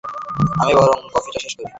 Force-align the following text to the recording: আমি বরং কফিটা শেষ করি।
আমি 0.61 0.73
বরং 0.77 0.97
কফিটা 1.13 1.39
শেষ 1.43 1.53
করি। 1.57 1.67